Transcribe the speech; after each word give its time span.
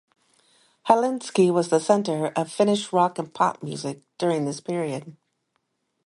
Helsinki 0.87 1.53
was 1.53 1.69
the 1.69 1.77
centre 1.77 2.29
of 2.35 2.51
Finnish 2.51 2.91
rock 2.91 3.19
and 3.19 3.31
pop 3.31 3.61
music 3.61 3.99
during 4.17 4.45
this 4.45 4.59
period. 4.59 5.15